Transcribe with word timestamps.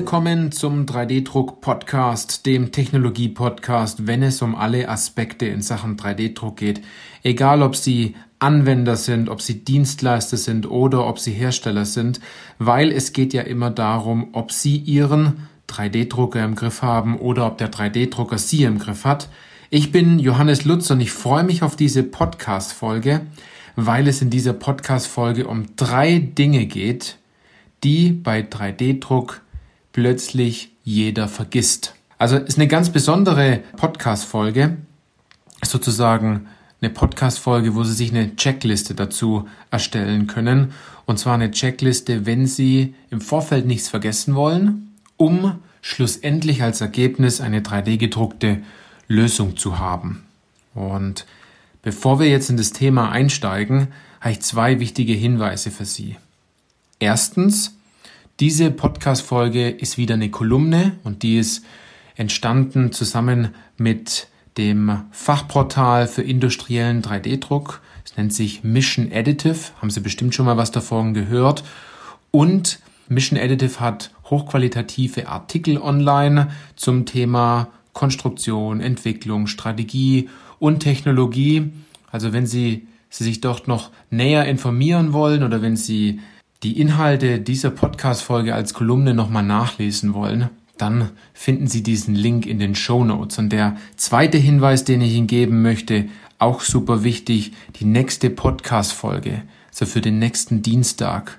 Willkommen 0.00 0.50
zum 0.50 0.86
3D-Druck-Podcast, 0.86 2.46
dem 2.46 2.72
Technologie-Podcast, 2.72 4.06
wenn 4.06 4.22
es 4.22 4.40
um 4.40 4.54
alle 4.54 4.88
Aspekte 4.88 5.44
in 5.44 5.60
Sachen 5.60 5.98
3D-Druck 5.98 6.56
geht. 6.56 6.80
Egal, 7.22 7.60
ob 7.60 7.76
Sie 7.76 8.16
Anwender 8.38 8.96
sind, 8.96 9.28
ob 9.28 9.42
Sie 9.42 9.62
Dienstleister 9.62 10.38
sind 10.38 10.68
oder 10.68 11.06
ob 11.06 11.18
Sie 11.18 11.32
Hersteller 11.32 11.84
sind, 11.84 12.18
weil 12.58 12.92
es 12.92 13.12
geht 13.12 13.34
ja 13.34 13.42
immer 13.42 13.70
darum, 13.70 14.30
ob 14.32 14.52
Sie 14.52 14.78
Ihren 14.78 15.48
3D-Drucker 15.68 16.42
im 16.42 16.54
Griff 16.54 16.80
haben 16.80 17.18
oder 17.18 17.46
ob 17.46 17.58
der 17.58 17.70
3D-Drucker 17.70 18.38
Sie 18.38 18.64
im 18.64 18.78
Griff 18.78 19.04
hat. 19.04 19.28
Ich 19.68 19.92
bin 19.92 20.18
Johannes 20.18 20.64
Lutz 20.64 20.90
und 20.90 21.02
ich 21.02 21.12
freue 21.12 21.44
mich 21.44 21.62
auf 21.62 21.76
diese 21.76 22.04
Podcast-Folge, 22.04 23.20
weil 23.76 24.08
es 24.08 24.22
in 24.22 24.30
dieser 24.30 24.54
Podcast-Folge 24.54 25.46
um 25.46 25.76
drei 25.76 26.18
Dinge 26.20 26.64
geht, 26.64 27.18
die 27.84 28.12
bei 28.12 28.40
3D-Druck 28.40 29.42
plötzlich 29.92 30.70
jeder 30.84 31.28
vergisst. 31.28 31.94
Also 32.18 32.36
ist 32.36 32.58
eine 32.58 32.68
ganz 32.68 32.90
besondere 32.90 33.60
Podcast-Folge, 33.76 34.76
sozusagen 35.62 36.46
eine 36.80 36.90
Podcast-Folge, 36.90 37.74
wo 37.74 37.84
Sie 37.84 37.92
sich 37.92 38.10
eine 38.10 38.36
Checkliste 38.36 38.94
dazu 38.94 39.48
erstellen 39.70 40.26
können. 40.26 40.72
Und 41.06 41.18
zwar 41.18 41.34
eine 41.34 41.50
Checkliste, 41.50 42.26
wenn 42.26 42.46
Sie 42.46 42.94
im 43.10 43.20
Vorfeld 43.20 43.66
nichts 43.66 43.88
vergessen 43.88 44.34
wollen, 44.34 44.94
um 45.16 45.58
schlussendlich 45.82 46.62
als 46.62 46.80
Ergebnis 46.80 47.40
eine 47.40 47.60
3D-gedruckte 47.60 48.62
Lösung 49.08 49.56
zu 49.56 49.78
haben. 49.78 50.24
Und 50.74 51.26
bevor 51.82 52.20
wir 52.20 52.28
jetzt 52.28 52.50
in 52.50 52.56
das 52.56 52.72
Thema 52.72 53.10
einsteigen, 53.10 53.88
habe 54.20 54.32
ich 54.32 54.40
zwei 54.40 54.80
wichtige 54.80 55.14
Hinweise 55.14 55.70
für 55.70 55.84
Sie. 55.84 56.16
Erstens, 56.98 57.74
diese 58.40 58.70
Podcast-Folge 58.70 59.68
ist 59.68 59.98
wieder 59.98 60.14
eine 60.14 60.30
Kolumne 60.30 60.92
und 61.04 61.22
die 61.22 61.36
ist 61.36 61.62
entstanden 62.16 62.90
zusammen 62.90 63.54
mit 63.76 64.28
dem 64.56 65.02
Fachportal 65.10 66.08
für 66.08 66.22
industriellen 66.22 67.02
3D-Druck. 67.02 67.82
Es 68.02 68.16
nennt 68.16 68.32
sich 68.32 68.64
Mission 68.64 69.10
Additive. 69.12 69.72
Haben 69.80 69.90
Sie 69.90 70.00
bestimmt 70.00 70.34
schon 70.34 70.46
mal 70.46 70.56
was 70.56 70.70
davon 70.70 71.12
gehört. 71.12 71.64
Und 72.30 72.80
Mission 73.08 73.38
Additive 73.38 73.78
hat 73.78 74.10
hochqualitative 74.30 75.28
Artikel 75.28 75.76
online 75.76 76.50
zum 76.76 77.04
Thema 77.04 77.68
Konstruktion, 77.92 78.80
Entwicklung, 78.80 79.48
Strategie 79.48 80.30
und 80.58 80.80
Technologie. 80.80 81.72
Also 82.10 82.32
wenn 82.32 82.46
Sie, 82.46 82.88
Sie 83.10 83.24
sich 83.24 83.42
dort 83.42 83.68
noch 83.68 83.90
näher 84.08 84.46
informieren 84.46 85.12
wollen 85.12 85.42
oder 85.42 85.60
wenn 85.60 85.76
Sie 85.76 86.20
die 86.62 86.78
Inhalte 86.78 87.40
dieser 87.40 87.70
Podcast-Folge 87.70 88.54
als 88.54 88.74
Kolumne 88.74 89.14
nochmal 89.14 89.42
nachlesen 89.42 90.12
wollen, 90.12 90.50
dann 90.76 91.10
finden 91.32 91.66
Sie 91.68 91.82
diesen 91.82 92.14
Link 92.14 92.46
in 92.46 92.58
den 92.58 92.74
Show 92.74 93.04
Notes. 93.04 93.38
Und 93.38 93.50
der 93.50 93.76
zweite 93.96 94.38
Hinweis, 94.38 94.84
den 94.84 95.00
ich 95.00 95.14
Ihnen 95.14 95.26
geben 95.26 95.62
möchte, 95.62 96.06
auch 96.38 96.60
super 96.60 97.02
wichtig, 97.04 97.52
die 97.76 97.84
nächste 97.84 98.30
Podcast-Folge, 98.30 99.42
also 99.70 99.86
für 99.86 100.00
den 100.00 100.18
nächsten 100.18 100.62
Dienstag. 100.62 101.38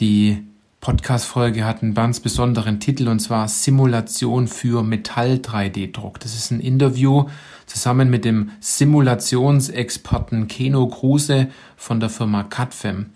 Die 0.00 0.42
Podcast-Folge 0.80 1.64
hat 1.64 1.82
einen 1.82 1.94
ganz 1.94 2.20
besonderen 2.20 2.78
Titel 2.78 3.08
und 3.08 3.18
zwar 3.18 3.48
Simulation 3.48 4.48
für 4.48 4.82
Metall-3D-Druck. 4.82 6.20
Das 6.20 6.34
ist 6.34 6.50
ein 6.50 6.60
Interview 6.60 7.26
zusammen 7.66 8.10
mit 8.10 8.24
dem 8.24 8.50
Simulationsexperten 8.60 10.46
Keno 10.46 10.86
Kruse 10.88 11.48
von 11.76 12.00
der 12.00 12.10
Firma 12.10 12.42
CADFEM. 12.42 13.06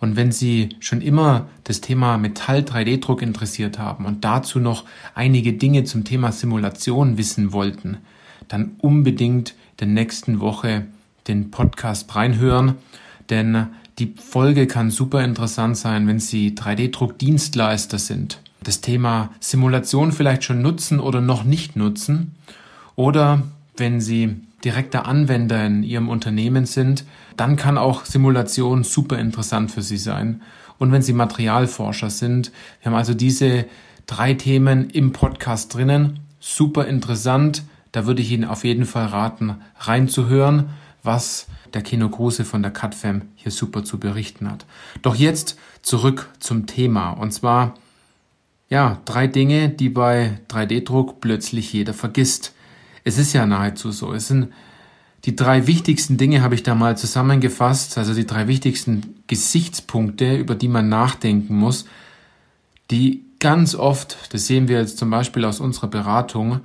Und 0.00 0.16
wenn 0.16 0.32
Sie 0.32 0.70
schon 0.80 1.00
immer 1.00 1.48
das 1.64 1.80
Thema 1.80 2.18
Metall-3D-Druck 2.18 3.22
interessiert 3.22 3.78
haben 3.78 4.04
und 4.06 4.24
dazu 4.24 4.60
noch 4.60 4.84
einige 5.14 5.52
Dinge 5.52 5.84
zum 5.84 6.04
Thema 6.04 6.32
Simulation 6.32 7.18
wissen 7.18 7.52
wollten, 7.52 7.98
dann 8.46 8.72
unbedingt 8.78 9.54
der 9.80 9.88
nächsten 9.88 10.40
Woche 10.40 10.86
den 11.26 11.50
Podcast 11.50 12.14
reinhören, 12.14 12.74
denn 13.30 13.66
die 13.98 14.14
Folge 14.16 14.66
kann 14.66 14.90
super 14.90 15.24
interessant 15.24 15.76
sein, 15.76 16.06
wenn 16.06 16.20
Sie 16.20 16.54
3D-Druck-Dienstleister 16.54 17.98
sind. 17.98 18.40
Das 18.62 18.80
Thema 18.80 19.30
Simulation 19.40 20.12
vielleicht 20.12 20.44
schon 20.44 20.62
nutzen 20.62 21.00
oder 21.00 21.20
noch 21.20 21.44
nicht 21.44 21.76
nutzen. 21.76 22.34
Oder 22.94 23.42
wenn 23.78 24.00
Sie 24.00 24.36
direkter 24.64 25.06
Anwender 25.06 25.64
in 25.66 25.82
Ihrem 25.82 26.08
Unternehmen 26.08 26.66
sind, 26.66 27.04
dann 27.36 27.56
kann 27.56 27.78
auch 27.78 28.04
Simulation 28.04 28.84
super 28.84 29.18
interessant 29.18 29.70
für 29.70 29.82
Sie 29.82 29.98
sein. 29.98 30.42
Und 30.78 30.92
wenn 30.92 31.02
Sie 31.02 31.12
Materialforscher 31.12 32.10
sind, 32.10 32.52
wir 32.80 32.90
haben 32.90 32.98
also 32.98 33.14
diese 33.14 33.66
drei 34.06 34.34
Themen 34.34 34.90
im 34.90 35.12
Podcast 35.12 35.74
drinnen. 35.74 36.20
Super 36.40 36.86
interessant. 36.86 37.62
Da 37.92 38.06
würde 38.06 38.22
ich 38.22 38.30
Ihnen 38.32 38.44
auf 38.44 38.64
jeden 38.64 38.84
Fall 38.84 39.06
raten, 39.06 39.56
reinzuhören, 39.78 40.70
was 41.02 41.46
der 41.74 41.82
Kino 41.82 42.08
Kruse 42.08 42.44
von 42.44 42.62
der 42.62 42.70
CutFam 42.70 43.22
hier 43.34 43.52
super 43.52 43.84
zu 43.84 43.98
berichten 43.98 44.50
hat. 44.50 44.66
Doch 45.02 45.14
jetzt 45.14 45.58
zurück 45.82 46.28
zum 46.38 46.66
Thema. 46.66 47.10
Und 47.10 47.32
zwar, 47.32 47.74
ja, 48.68 49.00
drei 49.04 49.26
Dinge, 49.26 49.68
die 49.68 49.88
bei 49.88 50.40
3D-Druck 50.48 51.20
plötzlich 51.20 51.72
jeder 51.72 51.94
vergisst. 51.94 52.54
Es 53.08 53.16
ist 53.16 53.32
ja 53.32 53.46
nahezu 53.46 53.90
so. 53.90 54.12
Es 54.12 54.28
sind 54.28 54.52
die 55.24 55.34
drei 55.34 55.66
wichtigsten 55.66 56.18
Dinge 56.18 56.42
habe 56.42 56.54
ich 56.54 56.62
da 56.62 56.74
mal 56.74 56.96
zusammengefasst, 56.96 57.96
also 57.96 58.12
die 58.12 58.26
drei 58.26 58.48
wichtigsten 58.48 59.14
Gesichtspunkte, 59.26 60.36
über 60.36 60.54
die 60.54 60.68
man 60.68 60.90
nachdenken 60.90 61.56
muss, 61.56 61.86
die 62.90 63.24
ganz 63.40 63.74
oft, 63.74 64.32
das 64.34 64.46
sehen 64.46 64.68
wir 64.68 64.78
jetzt 64.78 64.98
zum 64.98 65.08
Beispiel 65.08 65.46
aus 65.46 65.58
unserer 65.58 65.88
Beratung, 65.88 66.60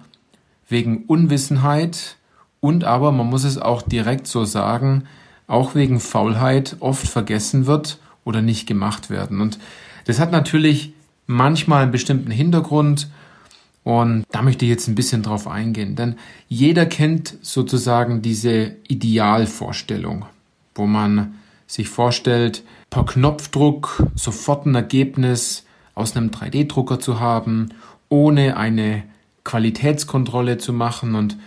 wegen 0.67 1.05
Unwissenheit, 1.05 2.17
und 2.59 2.83
aber, 2.83 3.11
man 3.11 3.27
muss 3.27 3.45
es 3.45 3.57
auch 3.57 3.81
direkt 3.81 4.27
so 4.27 4.45
sagen, 4.45 5.05
auch 5.47 5.75
wegen 5.75 5.99
Faulheit 5.99 6.77
oft 6.79 7.07
vergessen 7.07 7.67
wird 7.67 7.99
oder 8.25 8.41
nicht 8.41 8.67
gemacht 8.67 9.09
werden. 9.09 9.39
Und 9.41 9.59
das 10.05 10.19
hat 10.19 10.31
natürlich 10.31 10.93
manchmal 11.25 11.83
einen 11.83 11.91
bestimmten 11.91 12.31
Hintergrund 12.31 13.09
und 13.83 14.25
da 14.31 14.41
möchte 14.41 14.65
ich 14.65 14.71
jetzt 14.71 14.87
ein 14.87 14.95
bisschen 14.95 15.23
drauf 15.23 15.47
eingehen, 15.47 15.95
denn 15.95 16.15
jeder 16.47 16.85
kennt 16.85 17.37
sozusagen 17.41 18.21
diese 18.21 18.75
Idealvorstellung, 18.87 20.25
wo 20.75 20.85
man 20.85 21.35
sich 21.67 21.89
vorstellt, 21.89 22.63
per 22.89 23.05
Knopfdruck 23.05 24.07
sofort 24.15 24.65
ein 24.65 24.75
Ergebnis 24.75 25.65
aus 25.95 26.15
einem 26.15 26.29
3D-Drucker 26.29 26.99
zu 26.99 27.19
haben, 27.19 27.69
ohne 28.09 28.57
eine 28.57 29.03
Qualitätskontrolle 29.43 30.57
zu 30.57 30.71
machen 30.71 31.15
und 31.15 31.37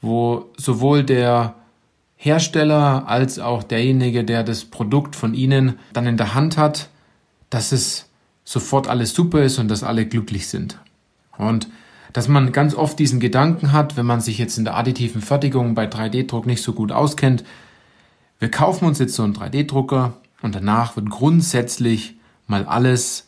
wo 0.00 0.50
sowohl 0.56 1.04
der 1.04 1.54
Hersteller 2.16 3.06
als 3.06 3.38
auch 3.38 3.62
derjenige, 3.62 4.24
der 4.24 4.42
das 4.42 4.64
Produkt 4.64 5.14
von 5.14 5.34
Ihnen 5.34 5.78
dann 5.92 6.06
in 6.06 6.16
der 6.16 6.34
Hand 6.34 6.56
hat, 6.56 6.88
dass 7.50 7.72
es 7.72 8.08
sofort 8.44 8.88
alles 8.88 9.14
super 9.14 9.42
ist 9.42 9.58
und 9.58 9.68
dass 9.68 9.82
alle 9.82 10.06
glücklich 10.06 10.48
sind. 10.48 10.78
Und 11.36 11.68
dass 12.14 12.28
man 12.28 12.52
ganz 12.52 12.74
oft 12.74 12.98
diesen 12.98 13.20
Gedanken 13.20 13.72
hat, 13.72 13.96
wenn 13.96 14.06
man 14.06 14.20
sich 14.20 14.38
jetzt 14.38 14.56
in 14.56 14.64
der 14.64 14.76
additiven 14.76 15.20
Fertigung 15.20 15.74
bei 15.74 15.86
3D-Druck 15.86 16.46
nicht 16.46 16.62
so 16.62 16.72
gut 16.72 16.92
auskennt, 16.92 17.44
wir 18.38 18.50
kaufen 18.50 18.86
uns 18.86 19.00
jetzt 19.00 19.14
so 19.14 19.24
einen 19.24 19.34
3D-Drucker 19.34 20.14
und 20.40 20.54
danach 20.54 20.96
wird 20.96 21.10
grundsätzlich 21.10 22.14
mal 22.46 22.64
alles 22.66 23.26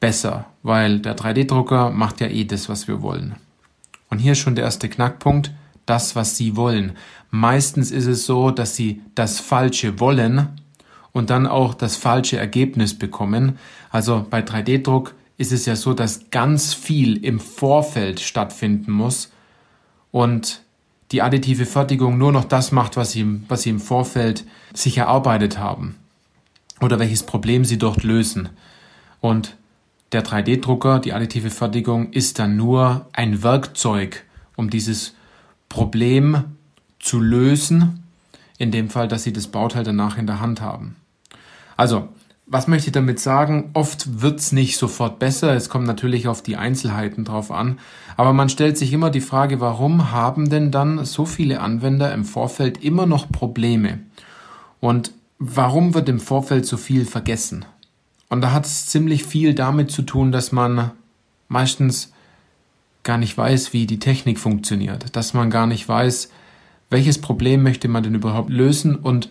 besser, 0.00 0.46
weil 0.64 0.98
der 0.98 1.16
3D-Drucker 1.16 1.90
macht 1.90 2.20
ja 2.20 2.26
eh 2.26 2.44
das, 2.44 2.68
was 2.68 2.88
wir 2.88 3.02
wollen. 3.02 3.36
Und 4.10 4.18
hier 4.18 4.32
ist 4.32 4.38
schon 4.38 4.56
der 4.56 4.64
erste 4.64 4.88
Knackpunkt 4.88 5.52
das, 5.86 6.16
was 6.16 6.36
sie 6.36 6.56
wollen. 6.56 6.96
Meistens 7.30 7.92
ist 7.92 8.06
es 8.06 8.26
so, 8.26 8.50
dass 8.50 8.74
sie 8.74 9.00
das 9.14 9.38
Falsche 9.38 10.00
wollen 10.00 10.48
und 11.12 11.30
dann 11.30 11.46
auch 11.46 11.72
das 11.74 11.94
falsche 11.94 12.36
Ergebnis 12.36 12.98
bekommen. 12.98 13.58
Also 13.90 14.26
bei 14.28 14.40
3D-Druck 14.40 15.14
ist 15.36 15.52
es 15.52 15.66
ja 15.66 15.76
so, 15.76 15.94
dass 15.94 16.30
ganz 16.30 16.74
viel 16.74 17.24
im 17.24 17.40
Vorfeld 17.40 18.20
stattfinden 18.20 18.92
muss 18.92 19.30
und 20.10 20.62
die 21.12 21.22
additive 21.22 21.66
Fertigung 21.66 22.18
nur 22.18 22.32
noch 22.32 22.44
das 22.44 22.72
macht, 22.72 22.96
was 22.96 23.12
sie, 23.12 23.40
was 23.48 23.62
sie 23.62 23.70
im 23.70 23.80
Vorfeld 23.80 24.44
sich 24.72 24.98
erarbeitet 24.98 25.58
haben 25.58 25.96
oder 26.80 26.98
welches 26.98 27.24
Problem 27.24 27.64
sie 27.64 27.78
dort 27.78 28.02
lösen. 28.02 28.48
Und 29.20 29.56
der 30.12 30.24
3D-Drucker, 30.24 31.00
die 31.00 31.12
additive 31.12 31.50
Fertigung, 31.50 32.12
ist 32.12 32.38
dann 32.38 32.56
nur 32.56 33.06
ein 33.12 33.42
Werkzeug, 33.42 34.24
um 34.56 34.70
dieses 34.70 35.14
Problem 35.68 36.44
zu 37.00 37.20
lösen, 37.20 38.04
in 38.58 38.70
dem 38.70 38.88
Fall, 38.88 39.08
dass 39.08 39.24
Sie 39.24 39.32
das 39.32 39.48
Bauteil 39.48 39.82
danach 39.82 40.16
in 40.16 40.26
der 40.26 40.40
Hand 40.40 40.60
haben. 40.60 40.96
Also, 41.76 42.08
was 42.46 42.68
möchte 42.68 42.88
ich 42.88 42.92
damit 42.92 43.20
sagen? 43.20 43.70
Oft 43.72 44.20
wird's 44.20 44.52
nicht 44.52 44.76
sofort 44.76 45.18
besser. 45.18 45.54
Es 45.54 45.68
kommt 45.68 45.86
natürlich 45.86 46.28
auf 46.28 46.42
die 46.42 46.56
Einzelheiten 46.56 47.24
drauf 47.24 47.50
an. 47.50 47.78
Aber 48.16 48.32
man 48.32 48.48
stellt 48.48 48.76
sich 48.76 48.92
immer 48.92 49.10
die 49.10 49.22
Frage, 49.22 49.60
warum 49.60 50.10
haben 50.12 50.50
denn 50.50 50.70
dann 50.70 51.04
so 51.04 51.24
viele 51.24 51.60
Anwender 51.60 52.12
im 52.12 52.24
Vorfeld 52.24 52.84
immer 52.84 53.06
noch 53.06 53.30
Probleme? 53.30 54.00
Und 54.80 55.12
warum 55.38 55.94
wird 55.94 56.08
im 56.08 56.20
Vorfeld 56.20 56.66
so 56.66 56.76
viel 56.76 57.06
vergessen? 57.06 57.64
Und 58.28 58.42
da 58.42 58.52
hat 58.52 58.66
es 58.66 58.86
ziemlich 58.86 59.24
viel 59.24 59.54
damit 59.54 59.90
zu 59.90 60.02
tun, 60.02 60.30
dass 60.30 60.52
man 60.52 60.90
meistens 61.48 62.12
gar 63.04 63.18
nicht 63.18 63.36
weiß, 63.36 63.72
wie 63.72 63.86
die 63.86 63.98
Technik 63.98 64.38
funktioniert, 64.38 65.14
dass 65.16 65.34
man 65.34 65.50
gar 65.50 65.66
nicht 65.66 65.88
weiß, 65.88 66.30
welches 66.90 67.20
Problem 67.20 67.62
möchte 67.62 67.88
man 67.88 68.02
denn 68.02 68.14
überhaupt 68.14 68.50
lösen 68.50 68.96
und 68.96 69.30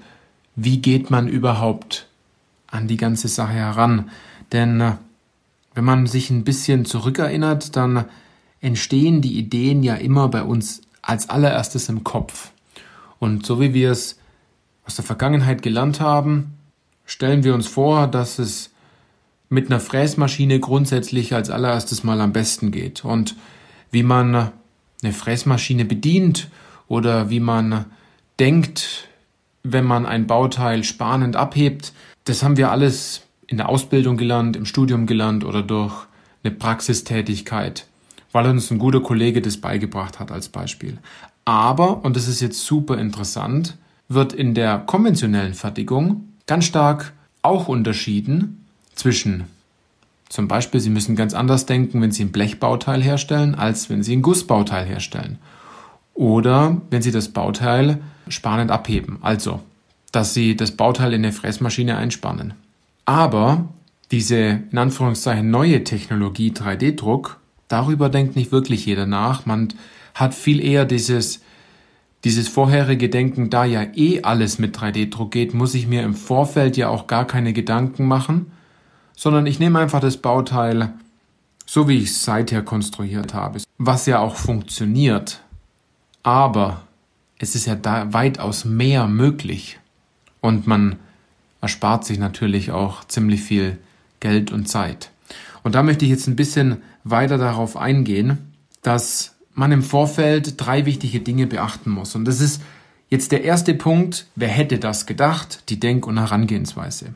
wie 0.56 0.78
geht 0.78 1.10
man 1.10 1.28
überhaupt 1.28 2.08
an 2.74 2.88
die 2.88 2.98
ganze 2.98 3.28
Sache 3.28 3.54
heran. 3.54 4.10
Denn 4.52 4.82
äh, 4.82 4.94
wenn 5.76 5.86
man 5.86 6.08
sich 6.08 6.30
ein 6.30 6.44
bisschen 6.44 6.86
zurückerinnert, 6.86 7.76
dann 7.76 8.06
entstehen 8.62 9.22
die 9.22 9.38
Ideen 9.38 9.84
ja 9.84 9.96
immer 9.96 10.28
bei 10.28 10.44
uns 10.44 10.82
als 11.02 11.30
allererstes 11.30 11.90
im 11.90 12.04
Kopf. 12.04 12.52
Und 13.20 13.46
so 13.46 13.60
wie 13.62 13.74
wir 13.74 13.92
es 13.92 14.20
aus 14.86 14.96
der 14.96 15.06
Vergangenheit 15.06 15.62
gelernt 15.62 16.00
haben, 16.00 16.58
stellen 17.06 17.44
wir 17.44 17.54
uns 17.54 17.68
vor, 17.68 18.08
dass 18.08 18.40
es 18.40 18.72
mit 19.50 19.70
einer 19.70 19.80
Fräsmaschine 19.80 20.60
grundsätzlich 20.60 21.34
als 21.34 21.50
allererstes 21.50 22.04
mal 22.04 22.20
am 22.22 22.34
besten 22.34 22.72
geht. 22.72 23.06
Und 23.06 23.36
wie 23.92 24.04
man 24.04 24.52
eine 25.04 25.14
Fräsmaschine 25.14 25.86
bedient 25.86 26.50
oder 26.88 27.30
wie 27.30 27.40
man 27.40 27.86
denkt, 28.40 29.08
wenn 29.64 29.86
man 29.86 30.06
ein 30.06 30.28
Bauteil 30.28 30.84
spanend 30.84 31.36
abhebt, 31.36 31.94
das 32.26 32.44
haben 32.44 32.58
wir 32.58 32.72
alles 32.72 33.22
in 33.48 33.58
der 33.58 33.70
Ausbildung 33.70 34.18
gelernt, 34.18 34.56
im 34.56 34.66
Studium 34.66 35.08
gelernt 35.08 35.44
oder 35.46 35.62
durch 35.62 35.94
eine 36.44 36.54
Praxistätigkeit, 36.54 37.88
weil 38.32 38.48
uns 38.48 38.70
ein 38.72 38.80
guter 38.80 39.02
Kollege 39.02 39.42
das 39.42 39.58
beigebracht 39.58 40.20
hat 40.20 40.32
als 40.32 40.50
Beispiel. 40.50 40.98
Aber, 41.46 42.04
und 42.04 42.16
das 42.16 42.28
ist 42.28 42.42
jetzt 42.42 42.66
super 42.66 42.98
interessant, 42.98 43.78
wird 44.10 44.34
in 44.34 44.54
der 44.54 44.80
konventionellen 44.80 45.54
Fertigung 45.54 46.28
ganz 46.46 46.66
stark 46.66 47.14
auch 47.42 47.68
unterschieden 47.68 48.66
zwischen 48.96 49.46
zum 50.30 50.48
Beispiel, 50.48 50.80
Sie 50.80 50.90
müssen 50.90 51.16
ganz 51.16 51.36
anders 51.36 51.68
denken, 51.68 52.02
wenn 52.02 52.10
Sie 52.10 52.24
ein 52.24 52.32
Blechbauteil 52.32 53.04
herstellen, 53.04 53.54
als 53.54 53.92
wenn 53.92 54.02
Sie 54.02 54.16
ein 54.16 54.24
Gussbauteil 54.24 54.84
herstellen. 54.84 55.38
Oder 56.14 56.82
wenn 56.90 57.02
Sie 57.02 57.12
das 57.12 57.30
Bauteil 57.30 58.02
spanend 58.28 58.72
abheben, 58.72 59.18
also 59.22 59.62
dass 60.12 60.34
Sie 60.34 60.56
das 60.56 60.72
Bauteil 60.72 61.14
in 61.14 61.24
eine 61.24 61.34
Fräsmaschine 61.34 61.98
einspannen. 61.98 62.54
Aber 63.06 63.70
diese 64.12 64.62
in 64.72 64.78
Anführungszeichen 64.78 65.50
neue 65.50 65.84
Technologie 65.84 66.52
3D-Druck, 66.52 67.40
darüber 67.68 68.10
denkt 68.10 68.36
nicht 68.36 68.52
wirklich 68.52 68.86
jeder 68.86 69.08
nach. 69.08 69.46
Man 69.46 69.70
hat 70.14 70.36
viel 70.36 70.64
eher 70.64 70.86
dieses 70.86 71.42
dieses 72.24 72.48
vorherige 72.48 73.10
Denken, 73.10 73.50
da 73.50 73.66
ja 73.66 73.86
eh 73.96 74.22
alles 74.22 74.58
mit 74.58 74.78
3D-Druck 74.78 75.32
geht, 75.32 75.54
muss 75.54 75.74
ich 75.74 75.88
mir 75.88 76.04
im 76.04 76.16
Vorfeld 76.16 76.78
ja 76.78 76.88
auch 76.88 77.08
gar 77.08 77.28
keine 77.28 77.54
Gedanken 77.54 78.08
machen, 78.08 78.52
sondern 79.16 79.46
ich 79.46 79.60
nehme 79.60 79.80
einfach 79.80 80.00
das 80.00 80.18
Bauteil, 80.18 80.94
so 81.66 81.88
wie 81.88 81.98
ich 81.98 82.06
es 82.06 82.24
seither 82.24 82.62
konstruiert 82.62 83.34
habe, 83.34 83.60
was 83.78 84.06
ja 84.06 84.20
auch 84.20 84.36
funktioniert. 84.36 85.42
Aber 86.24 86.84
es 87.38 87.56
ist 87.56 87.66
ja 87.66 87.76
da 87.76 88.14
weitaus 88.14 88.66
mehr 88.66 89.08
möglich. 89.08 89.80
Und 90.42 90.68
man 90.68 90.98
erspart 91.62 92.06
sich 92.06 92.20
natürlich 92.20 92.72
auch 92.72 93.06
ziemlich 93.06 93.42
viel 93.42 93.78
Geld 94.20 94.52
und 94.52 94.68
Zeit. 94.68 95.12
Und 95.64 95.76
da 95.76 95.84
möchte 95.84 96.06
ich 96.06 96.12
jetzt 96.12 96.28
ein 96.28 96.36
bisschen 96.36 96.82
weiter 97.04 97.38
darauf 97.38 97.78
eingehen, 97.78 98.54
dass 98.82 99.36
man 99.54 99.72
im 99.72 99.84
Vorfeld 99.84 100.60
drei 100.60 100.86
wichtige 100.86 101.20
Dinge 101.20 101.48
beachten 101.48 101.90
muss. 101.90 102.16
Und 102.16 102.26
das 102.26 102.42
ist 102.42 102.62
jetzt 103.10 103.32
der 103.32 103.44
erste 103.44 103.74
Punkt, 103.74 104.26
wer 104.36 104.50
hätte 104.50 104.80
das 104.80 105.06
gedacht, 105.06 105.70
die 105.70 105.80
Denk- 105.80 106.08
und 106.08 106.18
Herangehensweise. 106.18 107.14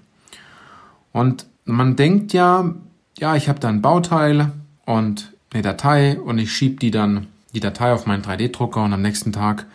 Und 1.12 1.46
man 1.66 1.96
denkt 1.96 2.34
ja, 2.34 2.74
ja, 3.18 3.36
ich 3.36 3.50
habe 3.50 3.60
da 3.60 3.70
ein 3.70 3.82
Bauteil 3.82 4.52
und 4.86 5.34
eine 5.52 5.64
Datei 5.64 6.20
und 6.20 6.38
ich 6.38 6.54
schiebe 6.54 6.78
die 6.78 6.92
dann, 6.92 7.28
die 7.58 7.62
Datei 7.62 7.92
auf 7.92 8.06
meinen 8.06 8.22
3D-Drucker 8.22 8.84
und 8.84 8.94
am 8.94 9.02
nächsten 9.02 9.34
Tag 9.34 9.66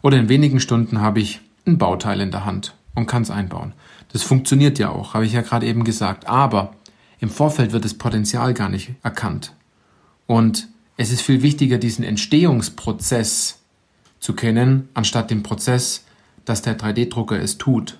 oder 0.00 0.16
in 0.16 0.28
wenigen 0.28 0.60
Stunden 0.60 1.00
habe 1.00 1.18
ich 1.18 1.40
ein 1.66 1.76
Bauteil 1.76 2.20
in 2.20 2.30
der 2.30 2.44
Hand 2.44 2.76
und 2.94 3.06
kann 3.06 3.22
es 3.22 3.32
einbauen. 3.32 3.72
Das 4.12 4.22
funktioniert 4.22 4.78
ja 4.78 4.90
auch, 4.90 5.14
habe 5.14 5.26
ich 5.26 5.32
ja 5.32 5.40
gerade 5.40 5.66
eben 5.66 5.82
gesagt. 5.82 6.28
Aber 6.28 6.76
im 7.18 7.30
Vorfeld 7.30 7.72
wird 7.72 7.84
das 7.84 7.94
Potenzial 7.94 8.54
gar 8.54 8.68
nicht 8.68 8.92
erkannt. 9.02 9.54
Und 10.28 10.68
es 10.96 11.10
ist 11.10 11.22
viel 11.22 11.42
wichtiger, 11.42 11.78
diesen 11.78 12.04
Entstehungsprozess 12.04 13.58
zu 14.20 14.34
kennen, 14.34 14.88
anstatt 14.94 15.32
den 15.32 15.42
Prozess, 15.42 16.04
dass 16.44 16.62
der 16.62 16.78
3D-Drucker 16.78 17.40
es 17.40 17.58
tut. 17.58 17.98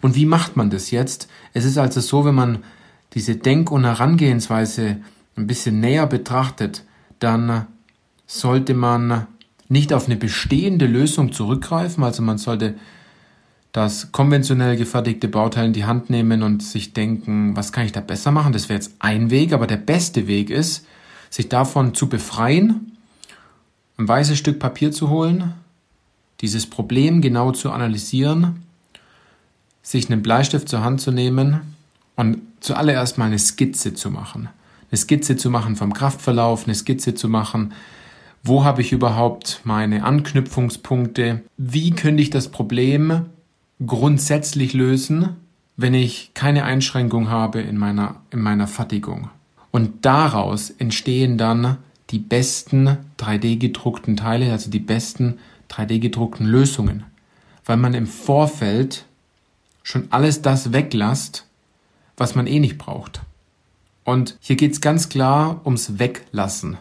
Und 0.00 0.16
wie 0.16 0.26
macht 0.26 0.56
man 0.56 0.68
das 0.68 0.90
jetzt? 0.90 1.28
Es 1.52 1.64
ist 1.64 1.78
also 1.78 2.00
so, 2.00 2.24
wenn 2.24 2.34
man 2.34 2.64
diese 3.14 3.36
Denk- 3.36 3.70
und 3.70 3.84
Herangehensweise 3.84 4.96
ein 5.36 5.46
bisschen 5.46 5.78
näher 5.78 6.08
betrachtet, 6.08 6.82
dann 7.20 7.66
sollte 8.30 8.74
man 8.74 9.26
nicht 9.68 9.92
auf 9.92 10.06
eine 10.06 10.14
bestehende 10.14 10.86
Lösung 10.86 11.32
zurückgreifen, 11.32 12.04
also 12.04 12.22
man 12.22 12.38
sollte 12.38 12.76
das 13.72 14.12
konventionell 14.12 14.76
gefertigte 14.76 15.26
Bauteil 15.26 15.66
in 15.66 15.72
die 15.72 15.84
Hand 15.84 16.10
nehmen 16.10 16.44
und 16.44 16.62
sich 16.62 16.92
denken, 16.92 17.56
was 17.56 17.72
kann 17.72 17.86
ich 17.86 17.92
da 17.92 18.00
besser 18.00 18.30
machen? 18.30 18.52
Das 18.52 18.68
wäre 18.68 18.78
jetzt 18.78 18.94
ein 19.00 19.30
Weg, 19.30 19.52
aber 19.52 19.66
der 19.66 19.78
beste 19.78 20.28
Weg 20.28 20.50
ist, 20.50 20.86
sich 21.28 21.48
davon 21.48 21.92
zu 21.92 22.08
befreien, 22.08 22.96
ein 23.98 24.06
weißes 24.06 24.38
Stück 24.38 24.60
Papier 24.60 24.92
zu 24.92 25.10
holen, 25.10 25.52
dieses 26.40 26.70
Problem 26.70 27.22
genau 27.22 27.50
zu 27.50 27.72
analysieren, 27.72 28.62
sich 29.82 30.08
einen 30.08 30.22
Bleistift 30.22 30.68
zur 30.68 30.84
Hand 30.84 31.00
zu 31.00 31.10
nehmen 31.10 31.60
und 32.14 32.38
zuallererst 32.60 33.18
mal 33.18 33.26
eine 33.26 33.40
Skizze 33.40 33.92
zu 33.94 34.10
machen. 34.10 34.48
Eine 34.90 34.98
Skizze 34.98 35.36
zu 35.36 35.50
machen 35.50 35.74
vom 35.74 35.92
Kraftverlauf, 35.92 36.64
eine 36.64 36.76
Skizze 36.76 37.14
zu 37.14 37.28
machen, 37.28 37.72
wo 38.42 38.64
habe 38.64 38.80
ich 38.80 38.92
überhaupt 38.92 39.60
meine 39.64 40.04
Anknüpfungspunkte, 40.04 41.42
wie 41.56 41.90
könnte 41.90 42.22
ich 42.22 42.30
das 42.30 42.48
Problem 42.48 43.26
grundsätzlich 43.84 44.72
lösen, 44.72 45.36
wenn 45.76 45.94
ich 45.94 46.32
keine 46.34 46.64
Einschränkung 46.64 47.30
habe 47.30 47.60
in 47.60 47.76
meiner, 47.76 48.16
in 48.30 48.40
meiner 48.40 48.66
Fertigung. 48.66 49.30
Und 49.70 50.04
daraus 50.04 50.70
entstehen 50.70 51.38
dann 51.38 51.78
die 52.10 52.18
besten 52.18 52.98
3D 53.18 53.58
gedruckten 53.58 54.16
Teile, 54.16 54.50
also 54.50 54.70
die 54.70 54.80
besten 54.80 55.38
3D 55.70 56.00
gedruckten 56.00 56.46
Lösungen, 56.46 57.04
weil 57.64 57.76
man 57.76 57.94
im 57.94 58.06
Vorfeld 58.06 59.04
schon 59.82 60.08
alles 60.10 60.42
das 60.42 60.72
weglasst, 60.72 61.46
was 62.16 62.34
man 62.34 62.46
eh 62.46 62.58
nicht 62.58 62.78
braucht. 62.78 63.20
Und 64.04 64.36
hier 64.40 64.56
geht 64.56 64.72
es 64.72 64.80
ganz 64.80 65.08
klar 65.08 65.60
ums 65.64 65.98
Weglassen. 65.98 66.76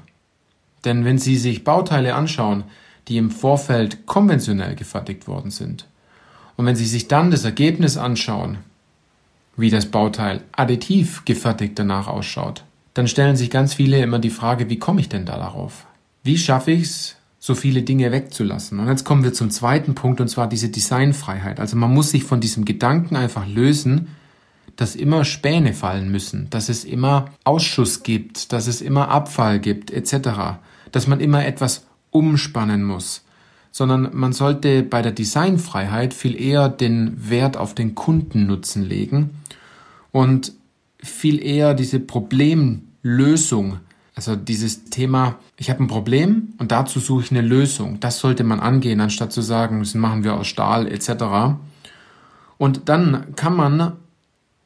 Denn 0.85 1.05
wenn 1.05 1.17
Sie 1.17 1.37
sich 1.37 1.63
Bauteile 1.63 2.15
anschauen, 2.15 2.63
die 3.07 3.17
im 3.17 3.31
Vorfeld 3.31 4.05
konventionell 4.05 4.75
gefertigt 4.75 5.27
worden 5.27 5.51
sind, 5.51 5.87
und 6.55 6.65
wenn 6.65 6.75
Sie 6.75 6.85
sich 6.85 7.07
dann 7.07 7.31
das 7.31 7.45
Ergebnis 7.45 7.95
anschauen, 7.95 8.57
wie 9.55 9.69
das 9.69 9.85
Bauteil 9.85 10.41
additiv 10.51 11.23
gefertigt 11.25 11.79
danach 11.79 12.07
ausschaut, 12.07 12.63
dann 12.93 13.07
stellen 13.07 13.35
sich 13.35 13.49
ganz 13.49 13.73
viele 13.73 14.01
immer 14.01 14.19
die 14.19 14.29
Frage, 14.29 14.69
wie 14.69 14.79
komme 14.79 15.01
ich 15.01 15.09
denn 15.09 15.25
da 15.25 15.37
darauf? 15.37 15.85
Wie 16.23 16.37
schaffe 16.37 16.71
ich 16.71 16.83
es, 16.83 17.15
so 17.39 17.55
viele 17.55 17.83
Dinge 17.83 18.11
wegzulassen? 18.11 18.79
Und 18.79 18.87
jetzt 18.89 19.05
kommen 19.05 19.23
wir 19.23 19.33
zum 19.33 19.49
zweiten 19.49 19.95
Punkt, 19.95 20.19
und 20.19 20.27
zwar 20.27 20.47
diese 20.47 20.69
Designfreiheit. 20.69 21.59
Also 21.59 21.77
man 21.77 21.93
muss 21.93 22.11
sich 22.11 22.25
von 22.25 22.41
diesem 22.41 22.65
Gedanken 22.65 23.15
einfach 23.15 23.47
lösen, 23.47 24.09
dass 24.75 24.95
immer 24.95 25.25
Späne 25.25 25.73
fallen 25.73 26.11
müssen, 26.11 26.49
dass 26.49 26.69
es 26.69 26.83
immer 26.83 27.25
Ausschuss 27.43 28.03
gibt, 28.03 28.53
dass 28.53 28.67
es 28.67 28.81
immer 28.81 29.09
Abfall 29.09 29.59
gibt, 29.59 29.91
etc., 29.91 30.59
dass 30.91 31.07
man 31.07 31.19
immer 31.19 31.45
etwas 31.45 31.85
umspannen 32.11 32.83
muss, 32.83 33.23
sondern 33.71 34.09
man 34.13 34.33
sollte 34.33 34.83
bei 34.83 35.01
der 35.01 35.11
Designfreiheit 35.11 36.13
viel 36.13 36.39
eher 36.39 36.69
den 36.69 37.29
Wert 37.29 37.57
auf 37.57 37.75
den 37.75 37.95
Kundennutzen 37.95 38.83
legen 38.83 39.29
und 40.11 40.53
viel 41.01 41.41
eher 41.41 41.73
diese 41.73 41.99
Problemlösung, 41.99 43.79
also 44.15 44.35
dieses 44.35 44.85
Thema, 44.85 45.37
ich 45.55 45.69
habe 45.69 45.83
ein 45.83 45.87
Problem 45.87 46.53
und 46.57 46.71
dazu 46.71 46.99
suche 46.99 47.23
ich 47.23 47.31
eine 47.31 47.41
Lösung. 47.41 47.99
Das 48.01 48.19
sollte 48.19 48.43
man 48.43 48.59
angehen, 48.59 48.99
anstatt 48.99 49.31
zu 49.31 49.41
sagen, 49.41 49.79
das 49.79 49.93
machen 49.93 50.25
wir 50.25 50.35
aus 50.35 50.47
Stahl 50.47 50.87
etc. 50.87 51.55
Und 52.57 52.89
dann 52.89 53.33
kann 53.37 53.55
man, 53.55 53.93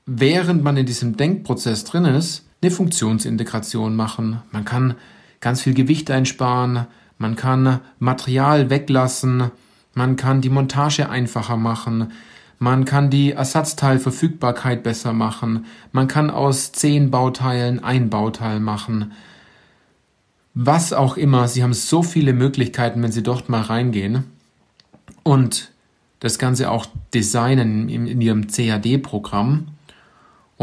während 0.05 0.63
man 0.63 0.77
in 0.77 0.85
diesem 0.85 1.17
Denkprozess 1.17 1.83
drin 1.83 2.05
ist, 2.05 2.47
eine 2.61 2.71
Funktionsintegration 2.71 3.95
machen. 3.95 4.41
Man 4.51 4.65
kann 4.65 4.95
ganz 5.41 5.61
viel 5.61 5.73
Gewicht 5.73 6.09
einsparen, 6.11 6.87
man 7.17 7.35
kann 7.35 7.79
Material 7.99 8.69
weglassen, 8.69 9.51
man 9.93 10.15
kann 10.15 10.41
die 10.41 10.49
Montage 10.49 11.09
einfacher 11.09 11.57
machen, 11.57 12.11
man 12.63 12.85
kann 12.85 13.09
die 13.09 13.33
Ersatzteilverfügbarkeit 13.33 14.83
besser 14.83 15.11
machen. 15.11 15.65
Man 15.91 16.07
kann 16.07 16.29
aus 16.29 16.71
zehn 16.71 17.11
Bauteilen 17.11 17.83
ein 17.83 18.09
Bauteil 18.09 18.61
machen. 18.61 19.11
Was 20.53 20.93
auch 20.93 21.17
immer. 21.17 21.49
Sie 21.49 21.61
haben 21.61 21.73
so 21.73 22.03
viele 22.03 22.31
Möglichkeiten, 22.31 23.03
wenn 23.03 23.11
Sie 23.11 23.21
dort 23.21 23.49
mal 23.49 23.63
reingehen. 23.63 24.23
Und 25.23 25.73
das 26.21 26.39
Ganze 26.39 26.71
auch 26.71 26.85
designen 27.13 27.89
in, 27.89 28.21
Ihrem 28.21 28.47
CAD-Programm. 28.47 29.67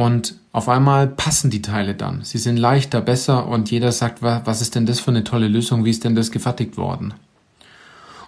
Und 0.01 0.37
auf 0.53 0.71
einmal 0.71 1.07
passen 1.09 1.51
die 1.51 1.61
Teile 1.61 1.95
dann. 1.95 2.25
Sie 2.25 2.39
sind 2.39 2.57
leichter, 2.57 3.03
besser 3.03 3.47
und 3.47 3.71
jeder 3.71 3.93
sagt, 3.93 4.23
was 4.23 4.63
ist 4.63 4.75
denn 4.75 4.87
das 4.87 4.99
für 4.99 5.11
eine 5.11 5.25
tolle 5.25 5.47
Lösung? 5.47 5.85
Wie 5.85 5.91
ist 5.91 6.05
denn 6.05 6.15
das 6.15 6.31
gefertigt 6.31 6.79
worden? 6.79 7.13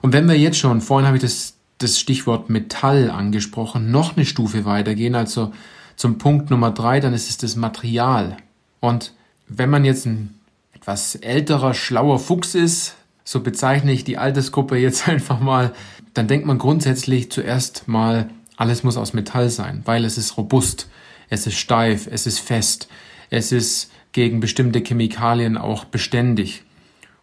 Und 0.03 0.13
wenn 0.13 0.29
wir 0.29 0.37
jetzt 0.37 0.59
schon, 0.59 0.83
vorhin 0.83 1.07
habe 1.07 1.17
ich 1.17 1.23
das, 1.23 1.55
das 1.79 1.99
Stichwort 1.99 2.51
Metall 2.51 3.11
angesprochen, 3.11 3.91
noch 3.91 4.19
eine 4.19 4.27
Stufe 4.27 4.67
weitergehen, 4.67 5.15
also 5.15 5.51
zum 5.97 6.19
Punkt 6.19 6.51
Nummer 6.51 6.73
drei, 6.73 7.01
dann 7.01 7.15
ist 7.15 7.31
es 7.31 7.39
das 7.39 7.57
Material. 7.57 8.37
Und 8.81 9.15
wenn 9.49 9.71
man 9.71 9.87
jetzt 9.87 10.05
ein 10.05 10.39
etwas 10.75 11.15
älterer, 11.15 11.73
schlauer 11.73 12.19
Fuchs 12.19 12.55
ist, 12.55 12.97
so 13.25 13.41
bezeichne 13.41 13.93
ich 13.93 14.05
die 14.05 14.19
Altersgruppe 14.19 14.77
jetzt 14.77 15.09
einfach 15.09 15.41
mal, 15.41 15.73
dann 16.13 16.29
denkt 16.29 16.45
man 16.47 16.59
grundsätzlich 16.59 17.33
zuerst 17.33 17.89
mal, 17.89 18.29
alles 18.59 18.83
muss 18.83 18.99
aus 18.99 19.15
Metall 19.15 19.49
sein, 19.49 19.81
weil 19.87 20.05
es 20.05 20.19
ist 20.19 20.37
robust, 20.37 20.89
es 21.29 21.47
ist 21.47 21.59
steif, 21.59 22.09
es 22.11 22.27
ist 22.27 22.39
fest, 22.39 22.89
es 23.31 23.53
ist 23.53 23.91
gegen 24.13 24.41
bestimmte 24.41 24.81
Chemikalien 24.81 25.57
auch 25.57 25.85
beständig. 25.85 26.65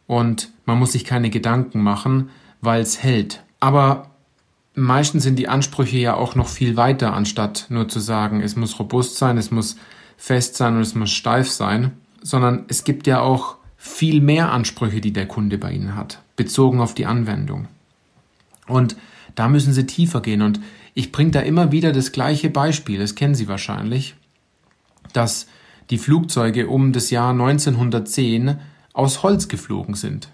Und 0.08 0.50
man 0.66 0.80
muss 0.80 0.94
sich 0.94 1.06
keine 1.06 1.30
Gedanken 1.30 1.82
machen, 1.82 2.30
weil 2.62 2.82
es 2.82 3.04
hält. 3.04 3.44
Aber 3.60 4.10
meistens 4.74 5.24
sind 5.24 5.38
die 5.38 5.48
Ansprüche 5.48 5.98
ja 5.98 6.16
auch 6.16 6.36
noch 6.36 6.48
viel 6.48 6.76
weiter, 6.78 7.14
anstatt 7.14 7.68
nur 7.70 7.88
zu 7.88 8.00
sagen, 8.00 8.42
es 8.42 8.56
muss 8.56 8.80
robust 8.80 9.18
sein, 9.18 9.38
es 9.38 9.52
muss 9.52 9.76
fest 10.18 10.56
sein 10.56 10.76
und 10.76 10.82
es 10.82 10.96
muss 10.96 11.12
steif 11.12 11.50
sein, 11.50 11.92
sondern 12.22 12.66
es 12.68 12.84
gibt 12.84 13.08
ja 13.08 13.22
auch 13.22 13.58
viel 13.78 14.20
mehr 14.20 14.52
Ansprüche, 14.52 15.00
die 15.00 15.14
der 15.14 15.28
Kunde 15.28 15.58
bei 15.58 15.72
Ihnen 15.72 15.96
hat, 15.96 16.22
bezogen 16.36 16.82
auf 16.82 16.94
die 16.94 17.06
Anwendung. 17.06 17.68
Und 18.68 18.98
da 19.36 19.48
müssen 19.48 19.74
Sie 19.74 19.86
tiefer 19.86 20.22
gehen. 20.22 20.42
Und 20.42 20.60
ich 21.00 21.14
bringe 21.14 21.32
da 21.32 21.40
immer 21.40 21.72
wieder 21.72 21.94
das 21.94 22.12
gleiche 22.12 22.50
Beispiel, 22.50 23.00
das 23.00 23.16
kennen 23.16 23.34
Sie 23.34 23.48
wahrscheinlich, 23.48 24.16
dass 25.14 25.48
die 25.90 25.98
Flugzeuge 25.98 26.68
um 26.68 26.92
das 26.92 27.10
Jahr 27.10 27.32
1910 27.32 28.60
aus 28.92 29.24
Holz 29.24 29.48
geflogen 29.48 29.96
sind. 29.96 30.28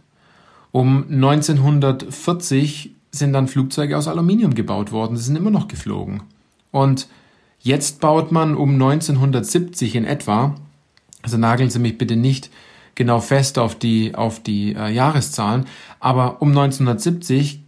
Um 0.72 1.04
1940 1.04 2.96
sind 3.12 3.34
dann 3.34 3.48
Flugzeuge 3.48 3.96
aus 3.96 4.08
Aluminium 4.08 4.56
gebaut 4.56 4.92
worden, 4.92 5.18
sie 5.18 5.24
sind 5.26 5.36
immer 5.36 5.52
noch 5.52 5.68
geflogen. 5.68 6.24
Und 6.72 7.10
jetzt 7.60 8.02
baut 8.02 8.32
man 8.32 8.56
um 8.56 8.74
1970 8.74 9.94
in 9.94 10.04
etwa, 10.04 10.56
also 11.22 11.38
nageln 11.38 11.70
Sie 11.70 11.78
mich 11.78 12.00
bitte 12.00 12.16
nicht 12.16 12.50
genau 12.96 13.20
fest 13.20 13.60
auf 13.60 13.76
die, 13.76 14.16
auf 14.16 14.42
die 14.42 14.74
äh, 14.74 14.90
Jahreszahlen, 14.90 15.66
aber 16.00 16.42
um 16.42 16.50
1970 16.50 17.65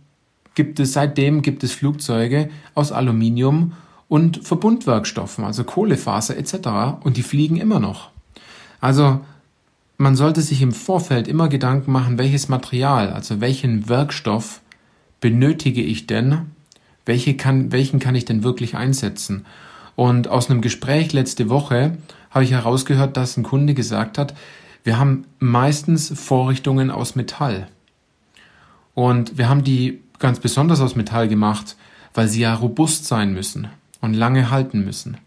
gibt 0.57 0.79
es, 0.79 0.93
seitdem 0.93 1.43
gibt 1.43 1.63
es 1.63 1.71
Flugzeuge 1.71 2.49
aus 2.73 2.91
Aluminium 2.91 3.73
und 4.07 4.43
Verbundwerkstoffen, 4.43 5.45
also 5.45 5.63
Kohlefaser 5.63 6.35
etc. 6.35 6.99
und 7.03 7.15
die 7.15 7.21
fliegen 7.21 7.57
immer 7.57 7.79
noch. 7.79 8.09
Also 8.81 9.21
man 9.97 10.15
sollte 10.15 10.41
sich 10.41 10.63
im 10.63 10.71
Vorfeld 10.71 11.27
immer 11.27 11.47
Gedanken 11.47 11.91
machen, 11.91 12.17
welches 12.17 12.49
Material, 12.49 13.11
also 13.13 13.39
welchen 13.39 13.87
Werkstoff 13.87 14.61
benötige 15.21 15.83
ich 15.83 16.07
denn, 16.07 16.47
welche 17.05 17.37
kann, 17.37 17.71
welchen 17.71 17.99
kann 17.99 18.15
ich 18.15 18.25
denn 18.25 18.43
wirklich 18.43 18.75
einsetzen. 18.75 19.45
Und 19.95 20.27
aus 20.27 20.49
einem 20.49 20.61
Gespräch 20.61 21.13
letzte 21.13 21.49
Woche 21.49 21.97
habe 22.31 22.43
ich 22.43 22.51
herausgehört, 22.51 23.15
dass 23.15 23.37
ein 23.37 23.43
Kunde 23.43 23.75
gesagt 23.75 24.17
hat, 24.17 24.33
wir 24.83 24.97
haben 24.97 25.25
meistens 25.37 26.11
Vorrichtungen 26.19 26.89
aus 26.89 27.15
Metall. 27.15 27.67
Und 28.95 29.37
wir 29.37 29.49
haben 29.49 29.63
die 29.63 30.01
ganz 30.19 30.39
besonders 30.39 30.81
aus 30.81 30.95
Metall 30.95 31.27
gemacht, 31.27 31.75
weil 32.13 32.27
sie 32.27 32.41
ja 32.41 32.53
robust 32.53 33.05
sein 33.05 33.33
müssen 33.33 33.67
und 34.01 34.13
lange 34.13 34.49
halten 34.49 34.83
müssen. 34.83 35.17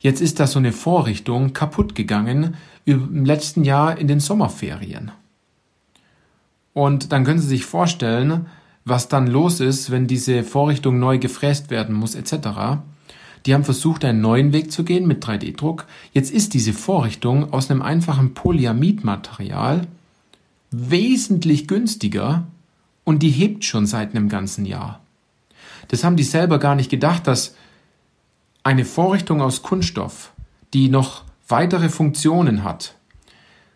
Jetzt 0.00 0.20
ist 0.20 0.40
da 0.40 0.46
so 0.46 0.58
eine 0.58 0.72
Vorrichtung 0.72 1.52
kaputt 1.52 1.94
gegangen 1.94 2.56
im 2.84 3.24
letzten 3.24 3.64
Jahr 3.64 3.96
in 3.96 4.08
den 4.08 4.20
Sommerferien. 4.20 5.12
Und 6.74 7.12
dann 7.12 7.24
können 7.24 7.38
Sie 7.38 7.48
sich 7.48 7.64
vorstellen, 7.64 8.46
was 8.84 9.08
dann 9.08 9.26
los 9.26 9.60
ist, 9.60 9.90
wenn 9.90 10.06
diese 10.06 10.42
Vorrichtung 10.42 10.98
neu 10.98 11.18
gefräst 11.18 11.70
werden 11.70 11.94
muss 11.94 12.14
etc. 12.14 12.82
Die 13.46 13.54
haben 13.54 13.64
versucht, 13.64 14.04
einen 14.04 14.20
neuen 14.20 14.52
Weg 14.52 14.72
zu 14.72 14.84
gehen 14.84 15.06
mit 15.06 15.24
3D-Druck. 15.24 15.86
Jetzt 16.12 16.30
ist 16.30 16.52
diese 16.54 16.72
Vorrichtung 16.72 17.52
aus 17.52 17.70
einem 17.70 17.82
einfachen 17.82 18.34
Polyamidmaterial 18.34 19.86
wesentlich 20.70 21.68
günstiger 21.68 22.46
und 23.04 23.22
die 23.22 23.30
hebt 23.30 23.64
schon 23.64 23.86
seit 23.86 24.14
einem 24.14 24.28
ganzen 24.28 24.64
Jahr. 24.64 25.00
Das 25.88 26.04
haben 26.04 26.16
die 26.16 26.24
selber 26.24 26.58
gar 26.58 26.74
nicht 26.74 26.90
gedacht, 26.90 27.26
dass 27.26 27.54
eine 28.62 28.84
Vorrichtung 28.84 29.42
aus 29.42 29.62
Kunststoff, 29.62 30.32
die 30.72 30.88
noch 30.88 31.22
weitere 31.46 31.90
Funktionen 31.90 32.64
hat, 32.64 32.94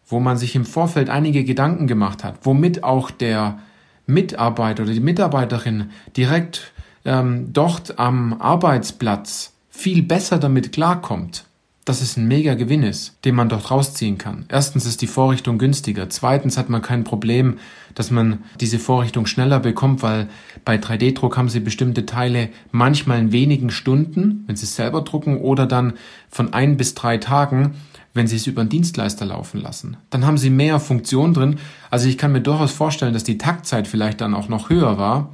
wo 0.06 0.20
man 0.20 0.38
sich 0.38 0.54
im 0.54 0.64
Vorfeld 0.64 1.11
einige 1.11 1.44
Gedanken 1.44 1.87
gemacht 1.87 2.25
hat, 2.25 2.38
womit 2.42 2.82
auch 2.82 3.11
der 3.11 3.58
Mitarbeiter 4.06 4.85
oder 4.85 4.94
die 4.94 5.00
Mitarbeiterin 5.00 5.90
direkt 6.16 6.73
ähm, 7.04 7.52
dort 7.52 7.99
am 7.99 8.40
Arbeitsplatz 8.40 9.52
viel 9.68 10.02
besser 10.02 10.38
damit 10.38 10.73
klarkommt, 10.73 11.44
dass 11.85 12.00
es 12.00 12.16
ein 12.16 12.26
mega 12.26 12.54
Gewinn 12.54 12.82
ist, 12.82 13.18
den 13.25 13.35
man 13.35 13.50
dort 13.50 13.70
rausziehen 13.70 14.16
kann. 14.16 14.47
Erstens 14.49 14.87
ist 14.87 15.02
die 15.02 15.06
Vorrichtung 15.06 15.58
günstiger. 15.58 16.08
Zweitens 16.08 16.56
hat 16.56 16.70
man 16.70 16.82
kein 16.82 17.04
Problem, 17.04 17.58
dass 17.95 18.11
man 18.11 18.45
diese 18.61 18.78
Vorrichtung 18.78 19.26
schneller 19.26 19.61
bekommt, 19.61 20.02
weil 20.02 20.28
bei 20.64 20.76
3D-Druck 20.76 21.37
haben 21.37 21.49
sie 21.49 21.61
bestimmte 21.61 22.07
Teile 22.07 22.49
manchmal 22.71 23.18
in 23.18 23.33
wenigen 23.33 23.71
Stunden, 23.71 24.45
wenn 24.47 24.57
sie 24.57 24.64
es 24.64 24.76
selber 24.76 25.02
drucken, 25.02 25.38
oder 25.38 25.66
dann 25.66 25.95
von 26.28 26.52
ein 26.52 26.76
bis 26.76 26.95
drei 26.95 27.18
Tagen, 27.18 27.75
wenn 28.14 28.26
sie 28.26 28.37
es 28.37 28.47
über 28.47 28.62
einen 28.62 28.71
Dienstleister 28.71 29.25
laufen 29.26 29.61
lassen. 29.61 29.97
Dann 30.11 30.26
haben 30.26 30.38
sie 30.38 30.50
mehr 30.50 30.80
Funktion 30.80 31.35
drin. 31.35 31.59
Also 31.90 32.09
ich 32.09 32.18
kann 32.18 32.33
mir 32.33 32.40
durchaus 32.40 32.73
vorstellen, 32.73 33.14
dass 33.14 33.25
die 33.25 33.38
Taktzeit 33.38 33.87
vielleicht 33.87 34.21
dann 34.21 34.35
auch 34.35 34.49
noch 34.49 34.71
höher 34.71 34.99
war 34.99 35.30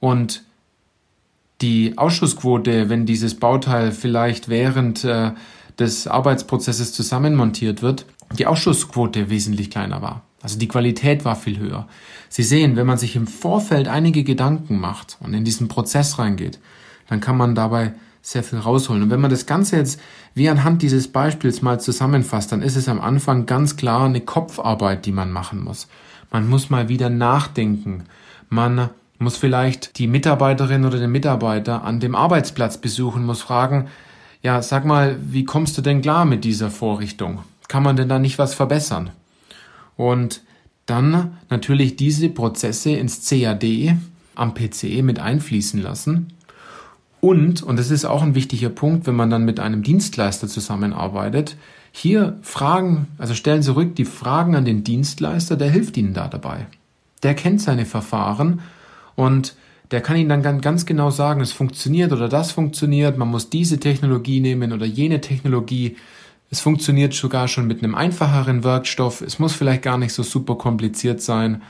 und 0.00 0.42
die 1.60 1.96
Ausschussquote, 1.96 2.88
wenn 2.88 3.06
dieses 3.06 3.36
Bauteil 3.36 3.92
vielleicht 3.92 4.48
während 4.48 5.04
äh, 5.04 5.32
des 5.78 6.06
Arbeitsprozesses 6.06 6.92
zusammenmontiert 6.92 7.82
wird, 7.82 8.06
die 8.38 8.46
Ausschussquote 8.46 9.30
wesentlich 9.30 9.70
kleiner 9.70 10.02
war. 10.02 10.22
Also 10.44 10.58
die 10.58 10.68
Qualität 10.68 11.24
war 11.24 11.36
viel 11.36 11.58
höher. 11.58 11.88
Sie 12.28 12.42
sehen, 12.42 12.76
wenn 12.76 12.86
man 12.86 12.98
sich 12.98 13.16
im 13.16 13.26
Vorfeld 13.26 13.88
einige 13.88 14.24
Gedanken 14.24 14.78
macht 14.78 15.16
und 15.20 15.32
in 15.32 15.42
diesen 15.42 15.68
Prozess 15.68 16.18
reingeht, 16.18 16.58
dann 17.08 17.20
kann 17.20 17.38
man 17.38 17.54
dabei 17.54 17.94
sehr 18.20 18.44
viel 18.44 18.58
rausholen. 18.58 19.02
Und 19.02 19.10
wenn 19.10 19.22
man 19.22 19.30
das 19.30 19.46
Ganze 19.46 19.76
jetzt 19.78 19.98
wie 20.34 20.50
anhand 20.50 20.82
dieses 20.82 21.08
Beispiels 21.08 21.62
mal 21.62 21.80
zusammenfasst, 21.80 22.52
dann 22.52 22.60
ist 22.60 22.76
es 22.76 22.90
am 22.90 23.00
Anfang 23.00 23.46
ganz 23.46 23.76
klar 23.76 24.04
eine 24.04 24.20
Kopfarbeit, 24.20 25.06
die 25.06 25.12
man 25.12 25.32
machen 25.32 25.64
muss. 25.64 25.88
Man 26.30 26.46
muss 26.46 26.68
mal 26.68 26.90
wieder 26.90 27.08
nachdenken. 27.08 28.04
Man 28.50 28.90
muss 29.18 29.38
vielleicht 29.38 29.98
die 29.98 30.08
Mitarbeiterin 30.08 30.84
oder 30.84 30.98
den 30.98 31.10
Mitarbeiter 31.10 31.84
an 31.84 32.00
dem 32.00 32.14
Arbeitsplatz 32.14 32.76
besuchen, 32.76 33.24
muss 33.24 33.40
fragen, 33.40 33.86
ja, 34.42 34.60
sag 34.60 34.84
mal, 34.84 35.16
wie 35.22 35.46
kommst 35.46 35.78
du 35.78 35.80
denn 35.80 36.02
klar 36.02 36.26
mit 36.26 36.44
dieser 36.44 36.70
Vorrichtung? 36.70 37.44
Kann 37.66 37.82
man 37.82 37.96
denn 37.96 38.10
da 38.10 38.18
nicht 38.18 38.38
was 38.38 38.52
verbessern? 38.52 39.08
Und 39.96 40.42
dann 40.86 41.38
natürlich 41.50 41.96
diese 41.96 42.28
Prozesse 42.28 42.90
ins 42.90 43.28
CAD 43.28 43.96
am 44.34 44.54
PC 44.54 45.02
mit 45.02 45.18
einfließen 45.18 45.80
lassen. 45.80 46.32
Und, 47.20 47.62
und 47.62 47.78
das 47.78 47.90
ist 47.90 48.04
auch 48.04 48.22
ein 48.22 48.34
wichtiger 48.34 48.68
Punkt, 48.68 49.06
wenn 49.06 49.14
man 49.14 49.30
dann 49.30 49.44
mit 49.44 49.58
einem 49.58 49.82
Dienstleister 49.82 50.46
zusammenarbeitet, 50.46 51.56
hier 51.90 52.36
Fragen, 52.42 53.06
also 53.18 53.34
stellen 53.34 53.62
Sie 53.62 53.74
rück 53.74 53.94
die 53.94 54.04
Fragen 54.04 54.56
an 54.56 54.64
den 54.64 54.84
Dienstleister, 54.84 55.56
der 55.56 55.70
hilft 55.70 55.96
Ihnen 55.96 56.12
da 56.12 56.28
dabei. 56.28 56.66
Der 57.22 57.34
kennt 57.34 57.62
seine 57.62 57.86
Verfahren 57.86 58.60
und 59.14 59.54
der 59.90 60.00
kann 60.00 60.16
Ihnen 60.16 60.28
dann 60.28 60.60
ganz 60.60 60.86
genau 60.86 61.10
sagen, 61.10 61.40
es 61.40 61.52
funktioniert 61.52 62.12
oder 62.12 62.28
das 62.28 62.50
funktioniert, 62.50 63.16
man 63.16 63.28
muss 63.28 63.48
diese 63.48 63.78
Technologie 63.78 64.40
nehmen 64.40 64.72
oder 64.72 64.84
jene 64.84 65.20
Technologie. 65.20 65.96
Es 66.54 66.60
funktioniert 66.60 67.14
sogar 67.14 67.48
schon 67.48 67.66
mit 67.66 67.82
einem 67.82 67.96
einfacheren 67.96 68.62
Werkstoff. 68.62 69.22
Es 69.22 69.40
muss 69.40 69.54
vielleicht 69.54 69.82
gar 69.82 69.98
nicht 69.98 70.12
so 70.12 70.22
super 70.22 70.54
kompliziert 70.54 71.20
sein. 71.20 71.62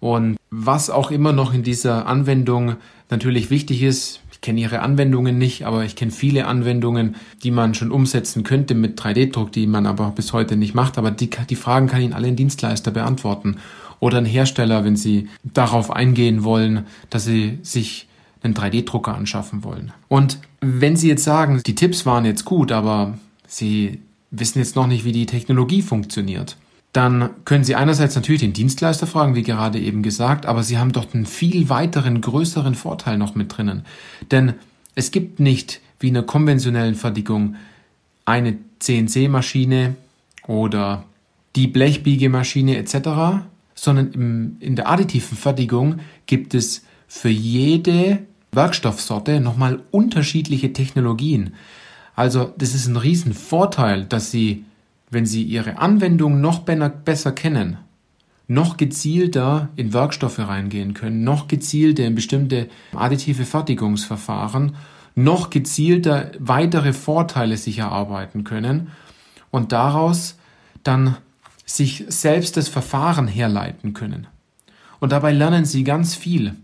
Und 0.00 0.36
was 0.50 0.90
auch 0.90 1.12
immer 1.12 1.32
noch 1.32 1.54
in 1.54 1.62
dieser 1.62 2.08
Anwendung 2.08 2.74
natürlich 3.08 3.50
wichtig 3.50 3.84
ist, 3.84 4.20
ich 4.32 4.40
kenne 4.40 4.58
Ihre 4.58 4.80
Anwendungen 4.80 5.38
nicht, 5.38 5.64
aber 5.64 5.84
ich 5.84 5.94
kenne 5.94 6.10
viele 6.10 6.48
Anwendungen, 6.48 7.14
die 7.44 7.52
man 7.52 7.74
schon 7.74 7.92
umsetzen 7.92 8.42
könnte 8.42 8.74
mit 8.74 9.00
3D-Druck, 9.00 9.52
die 9.52 9.68
man 9.68 9.86
aber 9.86 10.10
bis 10.10 10.32
heute 10.32 10.56
nicht 10.56 10.74
macht. 10.74 10.98
Aber 10.98 11.12
die, 11.12 11.30
die 11.48 11.54
Fragen 11.54 11.86
kann 11.86 12.02
Ihnen 12.02 12.12
alle 12.12 12.26
ein 12.26 12.34
Dienstleister 12.34 12.90
beantworten 12.90 13.58
oder 14.00 14.18
ein 14.18 14.26
Hersteller, 14.26 14.82
wenn 14.82 14.96
Sie 14.96 15.28
darauf 15.44 15.92
eingehen 15.92 16.42
wollen, 16.42 16.86
dass 17.10 17.26
Sie 17.26 17.60
sich 17.62 18.08
einen 18.42 18.54
3D-Drucker 18.54 19.14
anschaffen 19.14 19.62
wollen. 19.62 19.92
Und 20.08 20.40
wenn 20.60 20.96
Sie 20.96 21.06
jetzt 21.06 21.22
sagen, 21.22 21.62
die 21.64 21.76
Tipps 21.76 22.06
waren 22.06 22.24
jetzt 22.24 22.44
gut, 22.44 22.72
aber 22.72 23.16
Sie 23.46 24.00
wissen 24.30 24.58
jetzt 24.58 24.76
noch 24.76 24.86
nicht, 24.86 25.04
wie 25.04 25.12
die 25.12 25.26
Technologie 25.26 25.82
funktioniert, 25.82 26.56
dann 26.92 27.30
können 27.44 27.64
Sie 27.64 27.74
einerseits 27.74 28.14
natürlich 28.14 28.40
den 28.40 28.54
Dienstleister 28.54 29.06
fragen, 29.06 29.34
wie 29.34 29.42
gerade 29.42 29.78
eben 29.78 30.02
gesagt, 30.02 30.46
aber 30.46 30.62
Sie 30.62 30.78
haben 30.78 30.92
dort 30.92 31.14
einen 31.14 31.26
viel 31.26 31.68
weiteren, 31.68 32.20
größeren 32.20 32.74
Vorteil 32.74 33.18
noch 33.18 33.34
mit 33.34 33.56
drinnen. 33.56 33.84
Denn 34.30 34.54
es 34.94 35.10
gibt 35.10 35.38
nicht 35.38 35.80
wie 36.00 36.08
in 36.08 36.16
einer 36.16 36.26
konventionellen 36.26 36.94
Fertigung 36.94 37.56
eine 38.24 38.56
CNC-Maschine 38.78 39.96
oder 40.46 41.04
die 41.54 41.66
Blechbiegemaschine 41.66 42.76
etc., 42.76 43.44
sondern 43.74 44.12
im, 44.12 44.56
in 44.60 44.76
der 44.76 44.88
additiven 44.88 45.36
Fertigung 45.36 46.00
gibt 46.26 46.54
es 46.54 46.82
für 47.08 47.28
jede 47.28 48.20
Werkstoffsorte 48.52 49.40
nochmal 49.40 49.80
unterschiedliche 49.90 50.72
Technologien. 50.72 51.54
Also 52.16 52.54
das 52.56 52.74
ist 52.74 52.86
ein 52.86 52.96
Riesenvorteil, 52.96 54.06
dass 54.06 54.30
Sie, 54.30 54.64
wenn 55.10 55.26
Sie 55.26 55.42
Ihre 55.42 55.78
Anwendung 55.78 56.40
noch 56.40 56.60
besser 56.60 57.30
kennen, 57.30 57.76
noch 58.48 58.78
gezielter 58.78 59.68
in 59.76 59.92
Werkstoffe 59.92 60.38
reingehen 60.38 60.94
können, 60.94 61.24
noch 61.24 61.46
gezielter 61.46 62.04
in 62.04 62.14
bestimmte 62.14 62.68
additive 62.94 63.44
Fertigungsverfahren, 63.44 64.76
noch 65.14 65.50
gezielter 65.50 66.30
weitere 66.38 66.94
Vorteile 66.94 67.58
sich 67.58 67.78
erarbeiten 67.78 68.44
können 68.44 68.88
und 69.50 69.72
daraus 69.72 70.38
dann 70.84 71.16
sich 71.66 72.04
selbst 72.08 72.56
das 72.56 72.68
Verfahren 72.68 73.28
herleiten 73.28 73.92
können. 73.92 74.26
Und 75.00 75.12
dabei 75.12 75.32
lernen 75.32 75.66
sie 75.66 75.84
ganz 75.84 76.14
viel, 76.14 76.54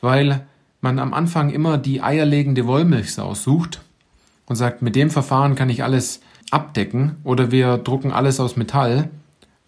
weil 0.00 0.46
man 0.80 1.00
am 1.00 1.14
Anfang 1.14 1.50
immer 1.50 1.78
die 1.78 2.00
eierlegende 2.00 2.66
Wollmilchsau 2.66 3.34
sucht 3.34 3.83
und 4.46 4.56
sagt, 4.56 4.82
mit 4.82 4.96
dem 4.96 5.10
Verfahren 5.10 5.54
kann 5.54 5.70
ich 5.70 5.82
alles 5.82 6.20
abdecken 6.50 7.16
oder 7.24 7.50
wir 7.50 7.78
drucken 7.78 8.12
alles 8.12 8.40
aus 8.40 8.56
Metall, 8.56 9.10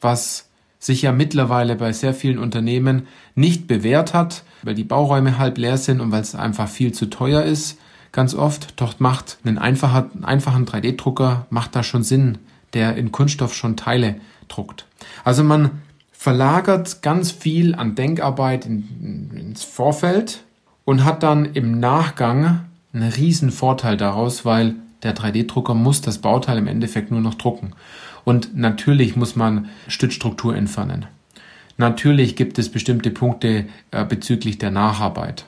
was 0.00 0.48
sich 0.78 1.02
ja 1.02 1.12
mittlerweile 1.12 1.76
bei 1.76 1.92
sehr 1.92 2.14
vielen 2.14 2.38
Unternehmen 2.38 3.06
nicht 3.34 3.66
bewährt 3.66 4.14
hat, 4.14 4.44
weil 4.62 4.74
die 4.74 4.84
Bauräume 4.84 5.38
halb 5.38 5.58
leer 5.58 5.78
sind 5.78 6.00
und 6.00 6.12
weil 6.12 6.20
es 6.20 6.34
einfach 6.34 6.68
viel 6.68 6.92
zu 6.92 7.06
teuer 7.06 7.42
ist. 7.42 7.78
Ganz 8.12 8.34
oft, 8.34 8.80
doch 8.80 9.00
macht 9.00 9.38
einen 9.44 9.58
einfachen, 9.58 10.24
einfachen 10.24 10.64
3D-Drucker 10.64 11.46
macht 11.50 11.74
da 11.74 11.82
schon 11.82 12.02
Sinn, 12.02 12.38
der 12.72 12.96
in 12.96 13.12
Kunststoff 13.12 13.54
schon 13.54 13.76
Teile 13.76 14.16
druckt. 14.48 14.86
Also 15.24 15.42
man 15.42 15.82
verlagert 16.12 17.02
ganz 17.02 17.30
viel 17.30 17.74
an 17.74 17.94
Denkarbeit 17.94 18.66
in, 18.66 19.30
ins 19.34 19.64
Vorfeld 19.64 20.44
und 20.84 21.04
hat 21.04 21.22
dann 21.22 21.46
im 21.46 21.78
Nachgang 21.78 22.65
einen 22.96 23.12
riesen 23.12 23.50
Vorteil 23.50 23.96
daraus, 23.96 24.44
weil 24.44 24.74
der 25.02 25.14
3D-Drucker 25.14 25.74
muss 25.74 26.00
das 26.00 26.18
Bauteil 26.18 26.58
im 26.58 26.66
Endeffekt 26.66 27.10
nur 27.10 27.20
noch 27.20 27.34
drucken. 27.34 27.72
Und 28.24 28.56
natürlich 28.56 29.16
muss 29.16 29.36
man 29.36 29.68
Stützstruktur 29.86 30.56
entfernen. 30.56 31.06
Natürlich 31.76 32.36
gibt 32.36 32.58
es 32.58 32.70
bestimmte 32.70 33.10
Punkte 33.10 33.66
äh, 33.90 34.04
bezüglich 34.04 34.58
der 34.58 34.70
Nacharbeit. 34.70 35.44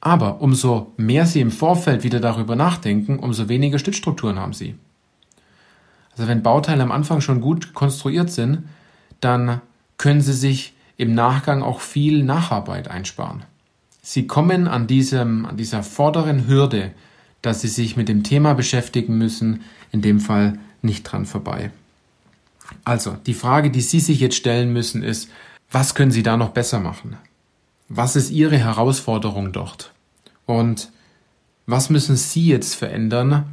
Aber 0.00 0.40
umso 0.40 0.92
mehr 0.96 1.26
Sie 1.26 1.40
im 1.40 1.50
Vorfeld 1.50 2.04
wieder 2.04 2.20
darüber 2.20 2.56
nachdenken, 2.56 3.18
umso 3.18 3.48
weniger 3.50 3.78
Stützstrukturen 3.78 4.38
haben 4.38 4.54
Sie. 4.54 4.74
Also 6.12 6.26
wenn 6.26 6.42
Bauteile 6.42 6.82
am 6.82 6.90
Anfang 6.90 7.20
schon 7.20 7.42
gut 7.42 7.74
konstruiert 7.74 8.30
sind, 8.30 8.64
dann 9.20 9.60
können 9.98 10.22
Sie 10.22 10.32
sich 10.32 10.74
im 10.96 11.14
Nachgang 11.14 11.62
auch 11.62 11.80
viel 11.80 12.24
Nacharbeit 12.24 12.88
einsparen. 12.88 13.42
Sie 14.12 14.26
kommen 14.26 14.66
an, 14.66 14.88
diesem, 14.88 15.46
an 15.46 15.56
dieser 15.56 15.84
vorderen 15.84 16.48
Hürde, 16.48 16.90
dass 17.42 17.60
Sie 17.60 17.68
sich 17.68 17.96
mit 17.96 18.08
dem 18.08 18.24
Thema 18.24 18.54
beschäftigen 18.54 19.16
müssen, 19.16 19.60
in 19.92 20.02
dem 20.02 20.18
Fall 20.18 20.58
nicht 20.82 21.04
dran 21.04 21.26
vorbei. 21.26 21.70
Also, 22.82 23.16
die 23.26 23.34
Frage, 23.34 23.70
die 23.70 23.82
Sie 23.82 24.00
sich 24.00 24.18
jetzt 24.18 24.34
stellen 24.34 24.72
müssen, 24.72 25.04
ist, 25.04 25.30
was 25.70 25.94
können 25.94 26.10
Sie 26.10 26.24
da 26.24 26.36
noch 26.36 26.48
besser 26.48 26.80
machen? 26.80 27.18
Was 27.88 28.16
ist 28.16 28.30
Ihre 28.30 28.58
Herausforderung 28.58 29.52
dort? 29.52 29.92
Und 30.44 30.90
was 31.66 31.88
müssen 31.88 32.16
Sie 32.16 32.48
jetzt 32.48 32.74
verändern, 32.74 33.44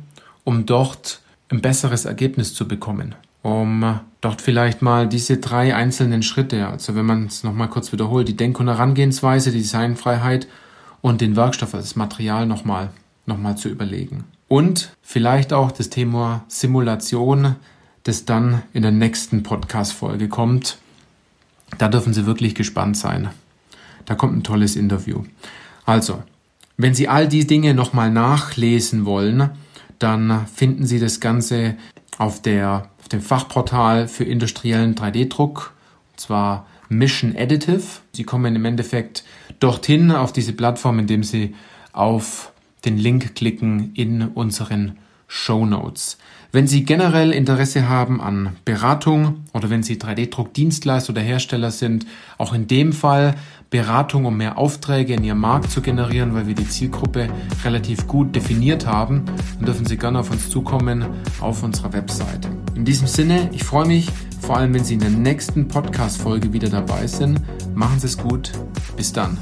um 0.44 0.66
dort 0.66 1.22
ein 1.50 1.62
besseres 1.62 2.06
Ergebnis 2.06 2.56
zu 2.56 2.68
bekommen? 2.68 3.14
Um 3.48 4.02
dort 4.20 4.42
vielleicht 4.42 4.82
mal 4.82 5.08
diese 5.08 5.38
drei 5.38 5.74
einzelnen 5.74 6.22
Schritte, 6.22 6.68
also 6.68 6.96
wenn 6.96 7.06
man 7.06 7.28
es 7.28 7.46
nochmal 7.46 7.70
kurz 7.70 7.94
wiederholt, 7.94 8.28
die 8.28 8.36
Denk- 8.36 8.60
und 8.60 8.68
Herangehensweise, 8.68 9.54
die 9.54 9.60
Designfreiheit 9.60 10.50
und 11.00 11.22
den 11.22 11.38
Werkstoff, 11.38 11.74
also 11.74 11.86
das 11.86 11.96
Material 11.96 12.46
nochmal, 12.46 12.90
nochmal 13.26 13.56
zu 13.56 13.70
überlegen. 13.70 14.26
Und 14.50 14.92
vielleicht 15.02 15.54
auch 15.54 15.72
das 15.72 15.90
Thema 15.90 16.44
Simulation, 16.50 17.56
das 18.04 18.26
dann 18.26 18.64
in 18.74 18.82
der 18.82 18.92
nächsten 18.92 19.44
Podcast-Folge 19.44 20.28
kommt. 20.28 20.78
Da 21.78 21.88
dürfen 21.88 22.14
Sie 22.14 22.26
wirklich 22.26 22.54
gespannt 22.54 22.98
sein. 22.98 23.30
Da 24.04 24.16
kommt 24.16 24.36
ein 24.36 24.44
tolles 24.44 24.76
Interview. 24.76 25.24
Also, 25.86 26.22
wenn 26.76 26.94
Sie 26.94 27.08
all 27.08 27.30
die 27.30 27.48
Dinge 27.48 27.74
nochmal 27.74 28.12
nachlesen 28.12 29.06
wollen, 29.06 29.52
dann 30.00 30.48
finden 30.48 30.86
Sie 30.86 31.00
das 31.00 31.22
Ganze 31.22 31.78
auf, 32.18 32.42
der, 32.42 32.90
auf 33.08 33.10
dem 33.10 33.22
Fachportal 33.22 34.10
für 34.10 34.26
industriellen 34.26 34.94
3D-Druck, 34.94 35.72
und 36.12 36.20
zwar 36.20 36.66
Mission 36.90 37.38
Additive. 37.38 38.02
Sie 38.12 38.26
kommen 38.26 38.54
im 38.54 38.66
Endeffekt 38.66 39.24
dorthin 39.62 40.12
auf 40.12 40.34
diese 40.34 40.52
Plattform, 40.52 41.00
indem 41.00 41.24
Sie 41.24 41.56
auf 41.94 42.52
den 42.84 42.98
Link 42.98 43.34
klicken 43.34 43.94
in 43.94 44.24
unseren 44.28 44.98
Show 45.30 45.66
Notes. 45.66 46.18
Wenn 46.52 46.66
Sie 46.66 46.86
generell 46.86 47.32
Interesse 47.32 47.90
haben 47.90 48.22
an 48.22 48.56
Beratung 48.64 49.44
oder 49.54 49.70
wenn 49.70 49.84
Sie 49.84 49.96
3D-Druck-Dienstleister 49.96 51.12
oder 51.12 51.22
Hersteller 51.22 51.72
sind, 51.72 52.06
auch 52.38 52.54
in 52.54 52.68
dem 52.68 52.94
Fall 52.94 53.36
Beratung, 53.70 54.26
um 54.26 54.38
mehr 54.38 54.58
Aufträge 54.58 55.14
in 55.14 55.24
Ihrem 55.26 55.40
Markt 55.40 55.70
zu 55.70 55.82
generieren, 55.82 56.34
weil 56.34 56.48
wir 56.48 56.56
die 56.56 56.68
Zielgruppe 56.68 57.28
relativ 57.66 58.08
gut 58.08 58.34
definiert 58.34 58.86
haben, 58.86 59.26
dann 59.58 59.66
dürfen 59.66 59.86
Sie 59.86 59.98
gerne 59.98 60.20
auf 60.20 60.32
uns 60.32 60.50
zukommen 60.50 61.06
auf 61.42 61.64
unserer 61.64 61.92
Webseite. 61.92 62.48
In 62.76 62.86
diesem 62.86 63.08
Sinne, 63.08 63.50
ich 63.52 63.66
freue 63.66 63.86
mich, 63.86 64.10
vor 64.40 64.56
allem 64.56 64.74
wenn 64.74 64.86
Sie 64.86 64.94
in 64.94 65.02
der 65.02 65.10
nächsten 65.10 65.68
Podcast-Folge 65.68 66.54
wieder 66.54 66.70
dabei 66.70 67.08
sind. 67.08 67.42
Machen 67.76 68.00
Sie 68.00 68.08
es 68.08 68.18
gut. 68.18 68.54
Bis 68.96 69.12
dann. 69.12 69.38